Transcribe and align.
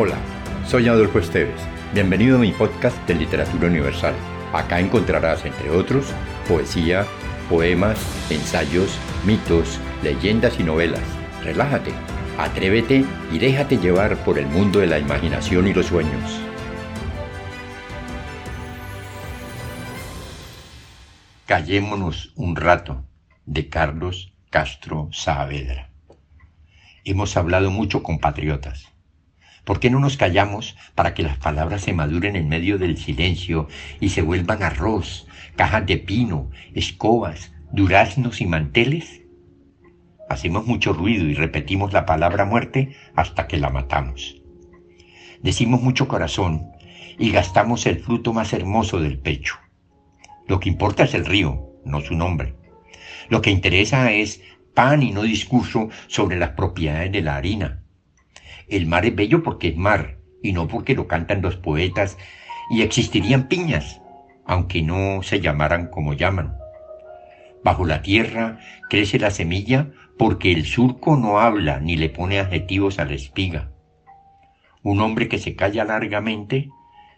Hola, 0.00 0.14
soy 0.64 0.86
Adolfo 0.86 1.18
Esteves. 1.18 1.60
Bienvenido 1.92 2.36
a 2.36 2.40
mi 2.40 2.52
podcast 2.52 2.96
de 3.08 3.16
Literatura 3.16 3.66
Universal. 3.66 4.14
Acá 4.52 4.78
encontrarás, 4.78 5.44
entre 5.44 5.70
otros, 5.70 6.14
poesía, 6.46 7.04
poemas, 7.48 7.98
ensayos, 8.30 8.96
mitos, 9.26 9.80
leyendas 10.04 10.60
y 10.60 10.62
novelas. 10.62 11.02
Relájate, 11.42 11.90
atrévete 12.38 13.04
y 13.32 13.38
déjate 13.40 13.78
llevar 13.78 14.16
por 14.18 14.38
el 14.38 14.46
mundo 14.46 14.78
de 14.78 14.86
la 14.86 15.00
imaginación 15.00 15.66
y 15.66 15.74
los 15.74 15.86
sueños. 15.86 16.40
Callémonos 21.44 22.32
un 22.36 22.54
rato 22.54 23.02
de 23.46 23.68
Carlos 23.68 24.32
Castro 24.48 25.08
Saavedra. 25.10 25.90
Hemos 27.02 27.36
hablado 27.36 27.72
mucho 27.72 28.04
con 28.04 28.20
patriotas 28.20 28.92
¿Por 29.64 29.80
qué 29.80 29.90
no 29.90 30.00
nos 30.00 30.16
callamos 30.16 30.76
para 30.94 31.14
que 31.14 31.22
las 31.22 31.36
palabras 31.38 31.82
se 31.82 31.92
maduren 31.92 32.36
en 32.36 32.48
medio 32.48 32.78
del 32.78 32.96
silencio 32.96 33.68
y 34.00 34.10
se 34.10 34.22
vuelvan 34.22 34.62
arroz, 34.62 35.26
cajas 35.56 35.86
de 35.86 35.98
pino, 35.98 36.50
escobas, 36.74 37.52
duraznos 37.72 38.40
y 38.40 38.46
manteles? 38.46 39.22
Hacemos 40.28 40.66
mucho 40.66 40.92
ruido 40.92 41.24
y 41.24 41.34
repetimos 41.34 41.92
la 41.92 42.06
palabra 42.06 42.44
muerte 42.44 42.94
hasta 43.14 43.46
que 43.46 43.56
la 43.56 43.70
matamos. 43.70 44.42
Decimos 45.42 45.80
mucho 45.80 46.08
corazón 46.08 46.70
y 47.18 47.30
gastamos 47.30 47.86
el 47.86 48.00
fruto 48.00 48.32
más 48.32 48.52
hermoso 48.52 49.00
del 49.00 49.18
pecho. 49.18 49.56
Lo 50.46 50.60
que 50.60 50.68
importa 50.68 51.04
es 51.04 51.14
el 51.14 51.26
río, 51.26 51.72
no 51.84 52.00
su 52.00 52.14
nombre. 52.14 52.54
Lo 53.28 53.42
que 53.42 53.50
interesa 53.50 54.12
es 54.12 54.40
pan 54.74 55.02
y 55.02 55.12
no 55.12 55.22
discurso 55.22 55.88
sobre 56.06 56.38
las 56.38 56.50
propiedades 56.50 57.12
de 57.12 57.22
la 57.22 57.36
harina. 57.36 57.82
El 58.68 58.86
mar 58.86 59.06
es 59.06 59.14
bello 59.14 59.42
porque 59.42 59.68
es 59.68 59.76
mar 59.76 60.18
y 60.42 60.52
no 60.52 60.68
porque 60.68 60.94
lo 60.94 61.08
cantan 61.08 61.42
los 61.42 61.56
poetas 61.56 62.18
y 62.70 62.82
existirían 62.82 63.48
piñas, 63.48 64.00
aunque 64.44 64.82
no 64.82 65.22
se 65.22 65.40
llamaran 65.40 65.88
como 65.88 66.12
llaman. 66.12 66.56
Bajo 67.64 67.84
la 67.84 68.02
tierra 68.02 68.58
crece 68.88 69.18
la 69.18 69.30
semilla 69.30 69.90
porque 70.18 70.52
el 70.52 70.66
surco 70.66 71.16
no 71.16 71.40
habla 71.40 71.80
ni 71.80 71.96
le 71.96 72.08
pone 72.08 72.38
adjetivos 72.40 72.98
a 72.98 73.04
la 73.04 73.14
espiga. 73.14 73.70
Un 74.82 75.00
hombre 75.00 75.28
que 75.28 75.38
se 75.38 75.56
calla 75.56 75.84
largamente 75.84 76.70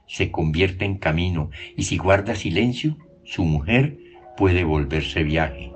se 0.07 0.31
convierte 0.31 0.85
en 0.85 0.99
camino 0.99 1.51
y 1.77 1.85
si 1.85 1.97
guarda 1.97 2.35
silencio, 2.35 2.97
su 3.25 3.45
mujer 3.45 3.99
puede 4.37 4.65
volverse 4.65 5.23
viaje. 5.23 5.73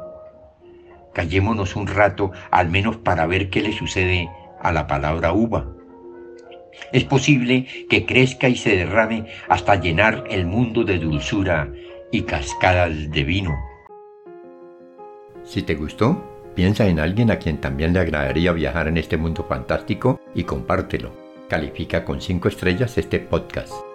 Callémonos 1.12 1.76
un 1.76 1.86
rato, 1.86 2.32
al 2.50 2.70
menos 2.70 2.96
para 2.96 3.26
ver 3.26 3.48
qué 3.50 3.60
le 3.60 3.72
sucede 3.72 4.28
a 4.64 4.72
la 4.72 4.88
palabra 4.88 5.32
uva. 5.32 5.68
Es 6.92 7.04
posible 7.04 7.66
que 7.88 8.04
crezca 8.04 8.48
y 8.48 8.56
se 8.56 8.76
derrame 8.76 9.26
hasta 9.48 9.76
llenar 9.76 10.24
el 10.28 10.46
mundo 10.46 10.82
de 10.82 10.98
dulzura 10.98 11.70
y 12.10 12.22
cascadas 12.22 13.10
de 13.10 13.24
vino. 13.24 13.54
Si 15.44 15.62
te 15.62 15.74
gustó, 15.74 16.22
piensa 16.54 16.88
en 16.88 16.98
alguien 16.98 17.30
a 17.30 17.38
quien 17.38 17.60
también 17.60 17.92
le 17.92 18.00
agradaría 18.00 18.52
viajar 18.52 18.88
en 18.88 18.96
este 18.96 19.16
mundo 19.16 19.44
fantástico 19.48 20.20
y 20.34 20.44
compártelo. 20.44 21.12
Califica 21.48 22.04
con 22.04 22.20
5 22.20 22.48
estrellas 22.48 22.96
este 22.98 23.20
podcast. 23.20 23.93